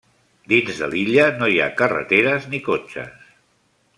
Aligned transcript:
Dins 0.53 0.79
de 0.83 0.87
l'illa 0.93 1.25
no 1.41 1.51
hi 1.51 1.59
ha 1.65 1.69
carreteres 1.83 2.49
ni 2.55 2.63
cotxes. 2.71 3.31